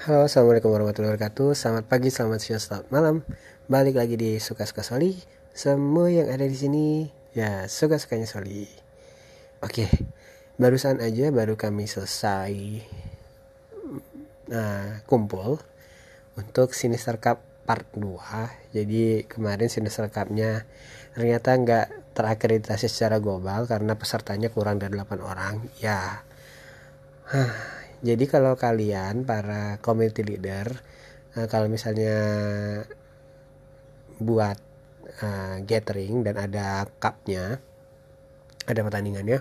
Halo, 0.00 0.24
assalamualaikum 0.24 0.72
warahmatullahi 0.72 1.12
wabarakatuh. 1.12 1.52
Selamat 1.52 1.84
pagi, 1.84 2.08
selamat 2.08 2.40
siang, 2.40 2.56
selamat 2.56 2.88
malam. 2.88 3.20
Balik 3.68 4.00
lagi 4.00 4.16
di 4.16 4.40
suka-suka 4.40 4.80
Soli. 4.80 5.12
Semua 5.52 6.08
yang 6.08 6.32
ada 6.32 6.48
di 6.48 6.56
sini, 6.56 7.04
ya 7.36 7.68
suka-sukanya 7.68 8.24
Soli. 8.24 8.64
Oke, 9.60 9.92
barusan 10.56 11.04
aja 11.04 11.28
baru 11.28 11.60
kami 11.60 11.84
selesai 11.84 12.80
nah, 14.48 15.04
kumpul 15.04 15.60
untuk 16.32 16.72
Sinister 16.72 17.20
Cup 17.20 17.44
Part 17.68 17.92
2. 17.92 18.72
Jadi 18.72 19.28
kemarin 19.28 19.68
Sinister 19.68 20.08
Cup-nya 20.08 20.64
ternyata 21.12 21.52
nggak 21.52 22.16
terakreditasi 22.16 22.88
secara 22.88 23.20
global 23.20 23.68
karena 23.68 24.00
pesertanya 24.00 24.48
kurang 24.48 24.80
dari 24.80 24.96
8 24.96 25.20
orang. 25.20 25.68
Ya, 25.76 26.24
jadi 28.00 28.24
kalau 28.28 28.56
kalian 28.56 29.28
para 29.28 29.76
community 29.84 30.24
leader 30.24 30.72
uh, 31.36 31.46
kalau 31.48 31.68
misalnya 31.68 32.16
buat 34.20 34.56
uh, 35.24 35.60
gathering 35.64 36.24
dan 36.24 36.36
ada 36.40 36.88
cupnya 37.00 37.60
ada 38.68 38.80
pertandingannya 38.84 39.40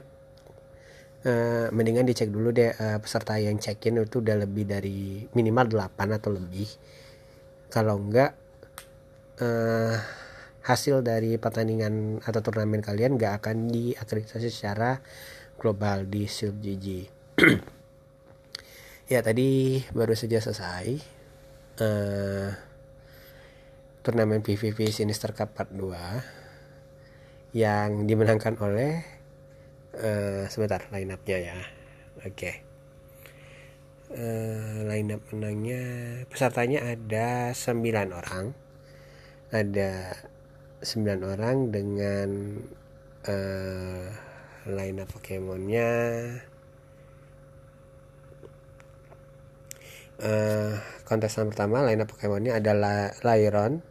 uh, 1.26 1.68
mendingan 1.72 2.08
dicek 2.08 2.32
dulu 2.32 2.52
deh 2.56 2.72
uh, 2.72 2.98
peserta 3.02 3.36
yang 3.40 3.60
check 3.60 3.84
in 3.88 4.00
itu 4.04 4.24
udah 4.24 4.36
lebih 4.40 4.64
dari 4.68 5.24
minimal 5.36 5.68
8 5.68 6.18
atau 6.20 6.32
lebih. 6.32 6.70
Kalau 7.70 8.00
enggak 8.00 8.32
uh, 9.44 9.96
hasil 10.66 11.02
dari 11.02 11.40
pertandingan 11.42 12.22
atau 12.22 12.40
turnamen 12.44 12.84
kalian 12.84 13.18
nggak 13.18 13.42
akan 13.42 13.72
diakreditasi 13.72 14.50
secara 14.52 15.00
global 15.58 16.06
di 16.06 16.30
Silp 16.30 16.62
GG 16.62 16.88
Ya 19.10 19.26
tadi 19.26 19.82
baru 19.90 20.14
saja 20.14 20.38
selesai 20.38 21.02
uh, 21.82 22.54
turnamen 24.06 24.46
PVP 24.46 24.94
Sinister 24.94 25.34
Cup 25.34 25.58
Part 25.58 25.74
2 25.74 27.58
yang 27.58 28.06
dimenangkan 28.06 28.54
oleh 28.62 29.02
uh, 29.98 30.46
sebentar 30.46 30.86
line 30.94 31.10
up-nya 31.10 31.42
ya. 31.42 31.58
Oke. 32.22 32.38
Okay. 32.38 32.56
Uh, 34.14 34.86
line 34.86 35.18
up 35.18 35.26
menangnya 35.34 35.82
pesertanya 36.30 36.94
ada 36.94 37.58
9 37.58 37.82
orang. 38.14 38.54
Ada 39.50 40.22
9 40.86 41.18
orang 41.26 41.74
dengan 41.74 42.30
uh, 43.26 44.06
line 44.70 45.02
up 45.02 45.10
Pokemonnya 45.10 45.90
uh, 50.24 50.80
kontestan 51.08 51.50
pertama 51.50 51.84
line 51.84 52.04
up 52.04 52.12
Pokemonnya 52.12 52.60
adalah 52.60 53.16
Lyron 53.24 53.82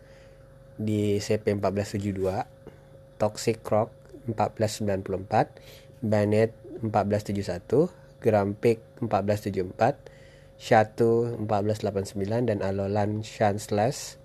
di 0.78 1.18
CP 1.18 1.58
1472 1.58 3.18
Toxic 3.18 3.58
Croc 3.64 3.90
1494 4.30 6.04
Banet 6.04 6.54
1471 6.84 8.22
Grampik 8.22 8.78
1474 9.02 10.58
Shatu 10.58 11.38
1489 11.42 12.50
dan 12.50 12.58
Alolan 12.62 13.26
Shanslash 13.26 14.18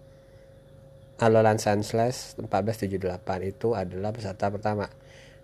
Alolan 1.21 1.61
Sunslash 1.61 2.37
1478 2.41 3.53
itu 3.53 3.77
adalah 3.77 4.09
peserta 4.13 4.49
pertama 4.49 4.89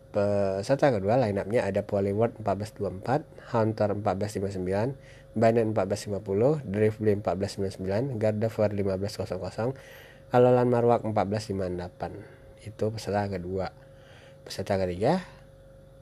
peserta 0.09 0.89
kedua 0.89 1.21
line 1.21 1.37
up-nya 1.37 1.65
ada 1.65 1.85
Poliword 1.85 2.41
1424 2.41 3.53
Hunter 3.53 3.89
1459 3.93 5.19
Banet 5.37 5.69
1450, 5.77 6.65
Drifblim 6.65 7.21
1499, 7.21 8.17
Gardevoir 8.17 8.73
1500, 8.73 9.77
Alolan 10.33 10.67
Marwak 10.67 11.05
1458. 11.05 12.65
Itu 12.65 12.89
peserta 12.89 13.29
kedua. 13.29 13.69
Peserta 14.41 14.81
ketiga 14.81 15.21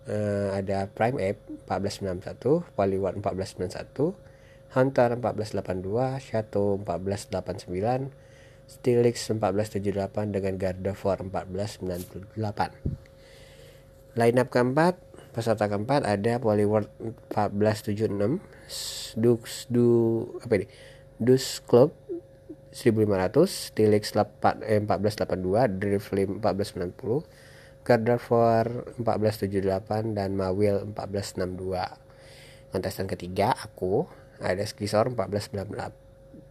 uh, 0.07 0.55
ada 0.55 0.87
Prime 0.87 1.19
Ape 1.19 1.43
1491, 1.67 2.63
Poliwag 2.71 3.19
1491, 3.19 4.15
Hunter 4.79 5.09
1482, 5.19 6.23
Shadow 6.23 6.79
1489, 6.79 8.11
Stilix 8.67 9.15
1478 9.31 10.31
dengan 10.31 10.55
Gardevoir 10.55 11.19
1498. 11.23 13.06
Line 14.17 14.41
up 14.41 14.49
keempat 14.49 14.97
peserta 15.29 15.69
keempat 15.69 16.09
ada 16.09 16.41
Poliword 16.41 16.89
1476 17.29 18.41
Dux 19.13 19.69
du 19.69 19.89
apa 20.41 20.57
ini? 20.57 20.65
Dus 21.21 21.61
Club 21.61 21.93
1500 22.73 23.77
Tilix 23.77 24.17
1482 24.17 25.77
Driflim 25.77 26.41
1490 26.41 27.29
Gardevoir 27.85 28.89
1478 28.97 30.17
dan 30.17 30.33
Mawil 30.33 30.81
1462 30.97 32.73
kontestan 32.73 33.05
ketiga 33.05 33.53
aku 33.53 34.09
ada 34.41 34.65
Skisor 34.65 35.13
1496 35.13 36.49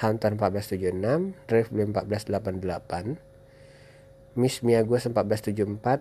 Hunter 0.00 0.32
1476 0.32 1.36
Driflim 1.44 1.92
1488 1.92 3.27
Miss 4.38 4.62
Miagus 4.62 5.02
1474 5.10 5.98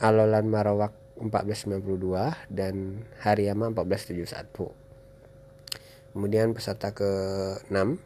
Alolan 0.00 0.48
Marawak 0.48 0.96
1492 1.20 2.32
dan 2.48 3.04
Hariyama 3.20 3.68
1471. 3.76 4.72
Kemudian 6.16 6.56
peserta 6.56 6.96
ke-6 6.96 8.00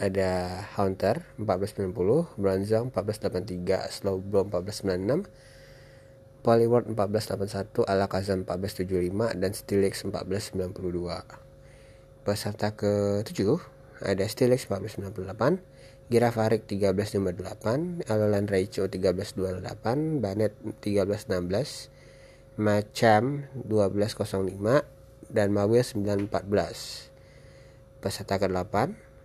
ada 0.00 0.64
Hunter 0.80 1.28
1490, 1.36 2.40
Bronzong 2.40 2.88
1483, 2.88 3.92
Slowbro 3.92 4.48
1496, 4.48 5.28
Poliword 6.40 6.96
1481, 6.96 7.84
Alakazam 7.84 8.48
1475 8.48 9.36
dan 9.36 9.52
Steelix 9.52 10.00
1492. 10.08 12.24
Peserta 12.24 12.72
ke-7 12.72 13.60
ada 14.00 14.24
Steelix 14.24 14.64
1498, 14.64 15.60
Girafarik 16.10 16.66
1358, 16.66 18.02
Alolan 18.10 18.50
Raichu 18.50 18.90
1328, 18.90 20.18
Banet 20.18 20.58
1316, 20.82 21.86
Macam 22.58 23.46
1205 23.54 24.82
dan 25.30 25.54
Mawil 25.54 25.86
914. 25.86 27.14
Peserta 28.02 28.42
ke-8 28.42 28.74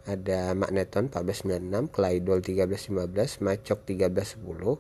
ada 0.06 0.54
Magneton 0.54 1.10
1496, 1.10 1.90
Clydol 1.90 2.46
1315, 2.46 3.42
Macok 3.42 3.82
1310, 3.90 4.78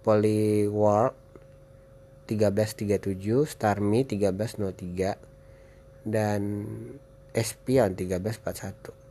Poliwar 0.00 1.12
1337, 2.32 3.44
Starmie 3.44 4.08
1303 4.08 5.20
dan 6.08 6.40
Espion 7.36 7.92
1341. 7.92 9.01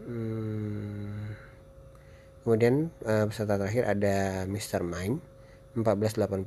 Hmm. 0.00 1.36
Kemudian 2.42 2.90
uh, 3.06 3.30
peserta 3.30 3.54
terakhir 3.54 3.86
ada 3.86 4.48
Mr. 4.50 4.82
Mime 4.82 5.22
1480, 5.78 6.42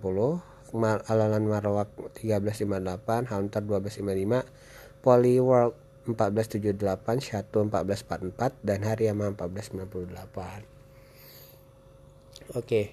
Alalan 1.07 1.45
Marowak 1.47 1.89
1358, 2.19 3.31
Hunter 3.31 3.61
1255, 3.63 4.43
Poliworld 4.99 5.73
1478, 6.05 7.23
Shatu 7.23 7.63
1444 7.71 8.59
dan 8.61 8.79
Hariyama 8.83 9.31
1498. 9.33 10.67
Oke. 12.53 12.59
Okay. 12.59 12.85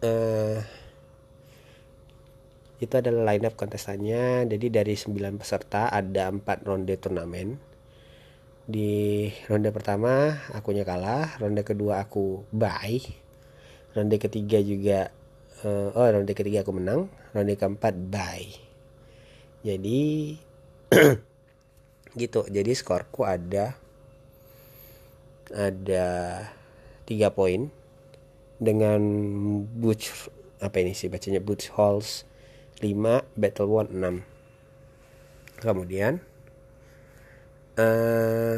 Uh, 0.00 0.08
eh, 0.08 0.58
itu 2.80 2.94
adalah 2.96 3.30
line 3.30 3.44
up 3.44 3.54
kontestannya. 3.54 4.48
Jadi 4.48 4.72
dari 4.72 4.96
9 4.96 5.36
peserta 5.36 5.92
ada 5.92 6.32
4 6.32 6.40
ronde 6.64 6.96
turnamen 6.96 7.60
di 8.66 9.28
ronde 9.48 9.70
pertama 9.72 10.42
akunya 10.52 10.84
kalah. 10.84 11.38
Ronde 11.38 11.62
kedua 11.64 12.02
aku 12.04 12.44
bye. 12.50 13.00
Ronde 13.96 14.16
ketiga 14.20 14.58
juga 14.60 15.12
uh, 15.64 15.94
oh 15.96 16.08
ronde 16.08 16.32
ketiga 16.32 16.64
aku 16.64 16.72
menang. 16.76 17.08
Ronde 17.32 17.56
keempat 17.56 17.94
bye. 18.10 18.48
Jadi 19.64 20.36
gitu. 22.20 22.40
Jadi 22.48 22.70
skorku 22.76 23.24
ada 23.24 23.76
ada 25.54 26.08
tiga 27.06 27.30
poin. 27.30 27.70
Dengan 28.60 29.00
butch 29.64 30.28
apa 30.60 30.84
ini 30.84 30.92
sih 30.92 31.08
bacanya? 31.08 31.40
Butch 31.40 31.72
halls 31.72 32.28
5 32.80 33.24
battle 33.36 33.68
one 33.68 33.92
6 33.92 35.60
kemudian 35.60 36.24
uh, 37.80 38.56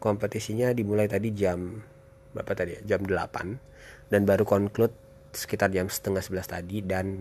kompetisinya 0.00 0.72
dimulai 0.72 1.04
tadi 1.04 1.36
jam 1.36 1.84
berapa 2.32 2.52
tadi 2.56 2.80
ya? 2.80 2.96
Jam 2.96 3.04
8 3.04 4.08
dan 4.08 4.20
baru 4.24 4.48
conclude 4.48 4.92
sekitar 5.36 5.68
jam 5.68 5.92
setengah 5.92 6.24
11 6.24 6.48
tadi 6.48 6.80
dan 6.80 7.20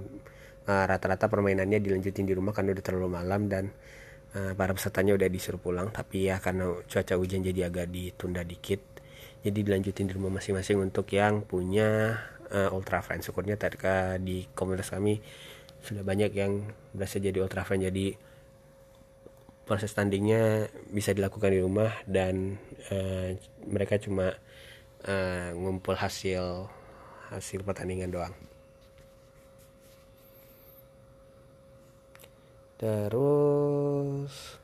uh, 0.72 0.86
rata-rata 0.88 1.28
permainannya 1.28 1.84
dilanjutin 1.84 2.24
di 2.24 2.32
rumah 2.32 2.56
karena 2.56 2.72
udah 2.72 2.86
terlalu 2.86 3.10
malam 3.12 3.52
dan 3.52 3.76
uh, 4.40 4.56
para 4.56 4.72
pesertanya 4.72 5.20
udah 5.20 5.28
disuruh 5.28 5.60
pulang. 5.60 5.92
Tapi 5.92 6.32
ya 6.32 6.40
karena 6.40 6.72
cuaca 6.88 7.14
hujan 7.20 7.44
jadi 7.44 7.68
agak 7.68 7.92
ditunda 7.92 8.48
dikit 8.48 8.96
jadi 9.46 9.62
dilanjutin 9.62 10.10
di 10.10 10.14
rumah 10.18 10.42
masing-masing 10.42 10.82
untuk 10.82 11.06
yang 11.14 11.46
punya 11.46 12.18
uh, 12.50 12.74
ultra 12.74 13.06
fan. 13.06 13.22
Syukurnya 13.22 13.54
tadi 13.62 13.78
di 14.26 14.50
komunitas 14.58 14.90
kami 14.90 15.22
sudah 15.86 16.02
banyak 16.02 16.34
yang 16.34 16.66
berhasil 16.98 17.22
jadi 17.22 17.46
ultra 17.46 17.62
fan. 17.62 17.78
Jadi 17.78 18.18
proses 19.66 19.92
tandingnya 19.98 20.70
bisa 20.94 21.12
dilakukan 21.12 21.50
di 21.50 21.60
rumah 21.60 21.92
dan 22.06 22.62
uh, 22.94 23.34
mereka 23.66 23.98
cuma 23.98 24.38
uh, 25.10 25.50
ngumpul 25.58 25.98
hasil 25.98 26.70
hasil 27.34 27.66
pertandingan 27.66 28.14
doang. 28.14 28.36
Terus 32.78 34.62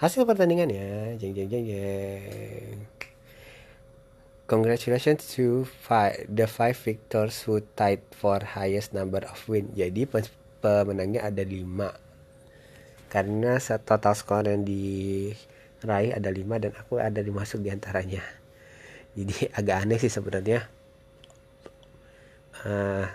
hasil 0.00 0.24
pertandingan 0.24 0.72
ya 0.72 1.12
jeng 1.20 1.36
jeng 1.36 1.48
jeng 1.52 1.64
jeng. 1.68 2.78
Congratulations 4.48 5.28
to 5.36 5.68
five, 5.68 6.24
the 6.24 6.48
five 6.48 6.72
victors 6.72 7.44
who 7.44 7.60
tied 7.76 8.00
for 8.16 8.40
highest 8.40 8.96
number 8.96 9.20
of 9.28 9.36
win. 9.44 9.68
Jadi 9.76 10.08
pemenangnya 10.64 11.28
ada 11.28 11.44
lima 11.44 11.92
karena 13.08 13.56
total 13.60 14.12
skor 14.12 14.44
yang 14.44 14.62
diraih 14.68 16.12
ada 16.12 16.28
lima 16.28 16.60
dan 16.60 16.76
aku 16.76 17.00
ada 17.00 17.24
dimasuk 17.24 17.64
di 17.64 17.72
antaranya. 17.72 18.20
Jadi 19.16 19.48
agak 19.58 19.76
aneh 19.84 19.98
sih 20.00 20.12
sebenarnya. 20.12 20.68
Uh, 22.58 23.06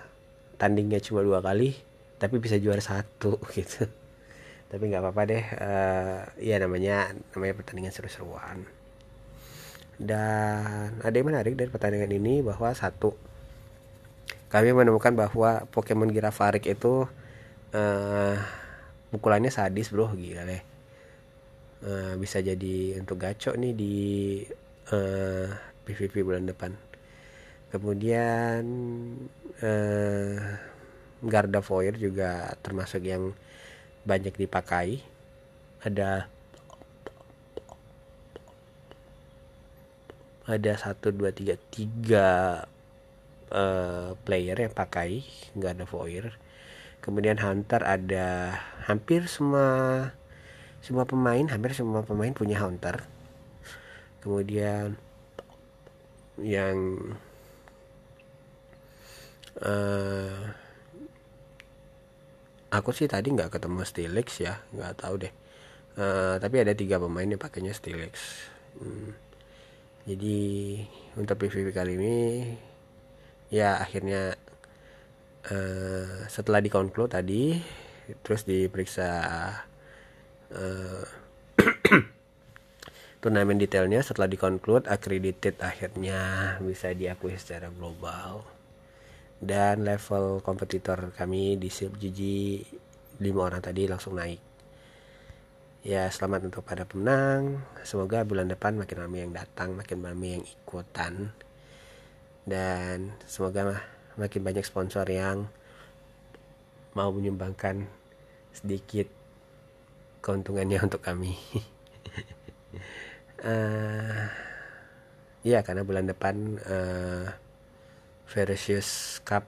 tandingnya 0.56 1.04
cuma 1.04 1.20
dua 1.20 1.44
kali 1.44 1.76
tapi 2.16 2.40
bisa 2.40 2.58
juara 2.58 2.82
satu 2.82 3.38
gitu. 3.56 3.86
Tapi 4.74 4.84
nggak 4.90 5.04
apa-apa 5.06 5.22
deh 5.30 5.44
uh, 5.62 6.20
ya 6.42 6.58
namanya 6.58 7.14
namanya 7.38 7.54
pertandingan 7.62 7.94
seru-seruan. 7.94 8.66
Dan 10.02 10.98
ada 11.06 11.14
yang 11.14 11.30
menarik 11.30 11.54
dari 11.54 11.70
pertandingan 11.70 12.10
ini 12.10 12.42
bahwa 12.42 12.74
satu 12.74 13.14
kami 14.50 14.70
menemukan 14.70 15.14
bahwa 15.14 15.66
Pokemon 15.70 16.14
Girafarik 16.14 16.66
itu 16.70 17.10
uh, 17.74 18.38
pukulannya 19.14 19.54
sadis 19.54 19.94
bro 19.94 20.10
gila 20.18 20.42
deh. 20.50 20.64
Uh, 21.86 22.14
bisa 22.18 22.42
jadi 22.42 22.98
untuk 22.98 23.22
gacok 23.22 23.54
nih 23.62 23.74
di 23.78 23.96
uh, 24.90 25.54
PVP 25.86 26.26
bulan 26.26 26.50
depan. 26.50 26.74
Kemudian 27.70 28.64
uh, 29.62 30.38
Gardevoir 31.22 31.94
juga 31.94 32.58
termasuk 32.66 33.06
yang 33.06 33.38
banyak 34.02 34.34
dipakai. 34.34 35.06
Ada 35.86 36.26
ada 40.44 40.74
satu 40.76 41.14
dua 41.14 41.30
tiga 41.32 41.56
tiga 41.70 42.28
player 44.26 44.66
yang 44.66 44.74
pakai 44.74 45.22
Gardevoir 45.54 46.34
kemudian 47.04 47.36
Hunter 47.44 47.84
ada 47.84 48.56
hampir 48.88 49.28
semua 49.28 50.10
semua 50.80 51.04
pemain 51.04 51.44
hampir 51.52 51.76
semua 51.76 52.02
pemain 52.08 52.32
punya 52.32 52.64
Hunter. 52.64 53.04
Kemudian 54.24 54.96
yang 56.40 56.78
uh, 59.60 60.40
aku 62.72 62.90
sih 62.96 63.12
tadi 63.12 63.36
nggak 63.36 63.52
ketemu 63.52 63.84
Stilix 63.84 64.28
ya 64.40 64.64
nggak 64.72 65.04
tahu 65.04 65.28
deh. 65.28 65.34
Uh, 65.94 66.42
tapi 66.42 66.58
ada 66.58 66.74
tiga 66.74 66.98
pemain 66.98 67.30
yang 67.30 67.38
pakainya 67.38 67.70
Stilix 67.70 68.50
hmm. 68.82 69.14
jadi 70.10 70.40
untuk 71.20 71.38
PVP 71.38 71.70
kali 71.70 71.94
ini 72.02 72.18
ya 73.54 73.78
akhirnya 73.78 74.34
uh, 75.52 76.28
setelah 76.32 76.64
dikonklu 76.64 77.10
tadi 77.12 77.58
terus 78.24 78.44
diperiksa 78.44 79.10
uh, 80.52 81.04
turnamen 83.24 83.56
detailnya 83.56 84.04
setelah 84.04 84.28
dikonklut 84.28 84.92
accredited 84.92 85.56
akhirnya 85.64 86.20
bisa 86.60 86.92
diakui 86.92 87.40
secara 87.40 87.72
global. 87.72 88.44
Dan 89.44 89.84
level 89.84 90.40
kompetitor 90.40 91.12
kami 91.16 91.60
di 91.60 91.68
Silp 91.68 92.00
GG 92.00 92.20
5 93.20 93.24
orang 93.40 93.60
tadi 93.60 93.88
langsung 93.88 94.16
naik. 94.20 94.40
Ya 95.84 96.08
selamat 96.08 96.48
untuk 96.48 96.64
pada 96.64 96.88
pemenang. 96.88 97.60
Semoga 97.84 98.24
bulan 98.24 98.48
depan 98.48 98.80
makin 98.80 99.04
ramai 99.04 99.28
yang 99.28 99.36
datang 99.36 99.76
makin 99.76 100.00
ramai 100.00 100.40
yang 100.40 100.44
ikutan. 100.48 101.36
Dan 102.44 103.16
semoga 103.28 103.84
makin 104.18 104.42
banyak 104.46 104.66
sponsor 104.66 105.06
yang 105.10 105.50
mau 106.94 107.10
menyumbangkan 107.10 107.90
sedikit 108.54 109.10
keuntungannya 110.22 110.80
untuk 110.86 111.02
kami. 111.02 111.36
Uh, 113.42 114.30
ya 115.50 115.66
karena 115.66 115.84
bulan 115.84 116.08
depan 116.08 116.62
uh, 116.64 117.28
Versus 118.30 119.20
Cup 119.26 119.46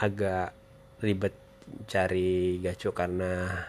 agak 0.00 0.56
ribet 1.04 1.36
cari 1.86 2.58
gaco 2.58 2.90
karena 2.90 3.64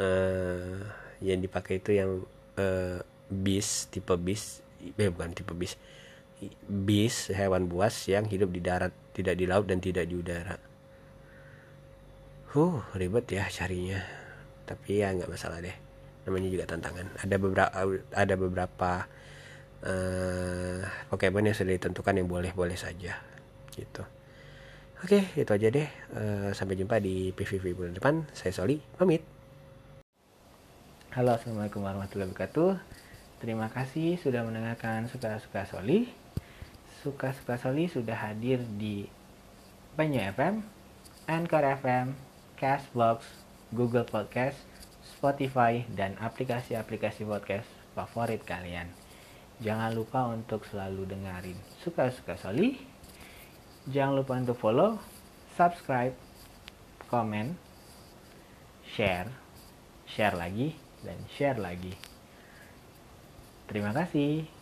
uh, 0.00 0.76
yang 1.22 1.38
dipakai 1.38 1.78
itu 1.78 1.96
yang 1.96 2.24
uh, 2.58 2.98
bis 3.30 3.86
tipe 3.88 4.12
bis 4.18 4.60
eh 4.82 5.08
bukan 5.08 5.32
tipe 5.32 5.54
bis 5.54 5.78
bis 6.66 7.30
hewan 7.30 7.68
buas 7.70 7.94
yang 8.08 8.26
hidup 8.26 8.50
di 8.50 8.64
darat 8.64 8.90
tidak 9.12 9.36
di 9.36 9.44
laut 9.44 9.68
dan 9.68 9.78
tidak 9.78 10.08
di 10.08 10.14
udara. 10.16 10.56
Huh 12.52 12.82
ribet 12.96 13.28
ya 13.30 13.46
carinya. 13.48 14.00
Tapi 14.66 15.04
ya 15.04 15.12
nggak 15.12 15.30
masalah 15.30 15.60
deh. 15.60 15.76
Namanya 16.26 16.48
juga 16.48 16.64
tantangan. 16.68 17.06
Ada 17.20 17.36
beberapa 17.36 17.68
ada 18.12 18.34
beberapa 18.34 18.92
uh, 19.84 20.80
Pokemon 21.12 21.52
yang 21.52 21.56
sudah 21.56 21.74
ditentukan 21.76 22.14
yang 22.18 22.28
boleh-boleh 22.28 22.76
saja. 22.76 23.20
Gitu. 23.72 24.02
Oke 25.02 25.32
itu 25.34 25.50
aja 25.50 25.68
deh. 25.68 25.88
Uh, 26.14 26.50
sampai 26.56 26.78
jumpa 26.78 26.98
di 26.98 27.30
PVV 27.36 27.64
bulan 27.76 27.94
depan. 27.96 28.24
Saya 28.32 28.54
Soli 28.54 28.80
pamit. 28.96 29.24
Halo 31.12 31.36
assalamualaikum 31.36 31.84
warahmatullahi 31.84 32.32
wabarakatuh. 32.32 32.80
Terima 33.42 33.68
kasih 33.68 34.16
sudah 34.22 34.46
mendengarkan 34.46 35.10
suka-suka 35.10 35.66
Soli 35.66 36.21
suka-suka 37.02 37.58
Soli 37.58 37.90
sudah 37.90 38.14
hadir 38.14 38.62
di 38.78 39.10
Banyu 39.98 40.22
FM 40.22 40.62
Anchor 41.26 41.66
FM 41.82 42.14
Castbox 42.54 43.26
Google 43.74 44.06
Podcast 44.06 44.62
Spotify 45.02 45.82
dan 45.90 46.14
aplikasi-aplikasi 46.22 47.26
podcast 47.26 47.66
favorit 47.98 48.46
kalian 48.46 48.86
Jangan 49.58 49.90
lupa 49.94 50.30
untuk 50.30 50.62
selalu 50.66 51.10
dengerin 51.10 51.58
Suka-suka 51.82 52.34
Soli. 52.38 52.78
Jangan 53.86 54.22
lupa 54.22 54.38
untuk 54.38 54.58
follow, 54.58 54.98
subscribe, 55.58 56.14
komen, 57.10 57.54
share, 58.94 59.30
share 60.06 60.34
lagi, 60.34 60.74
dan 61.02 61.18
share 61.30 61.58
lagi. 61.58 61.94
Terima 63.70 63.90
kasih. 63.90 64.61